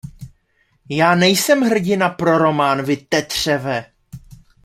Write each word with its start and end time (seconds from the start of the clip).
Já 0.89 1.15
nejsem 1.15 1.61
hrdina 1.61 2.09
pro 2.09 2.37
román, 2.37 2.83
vy 2.83 2.97
tetřeve! 2.97 3.85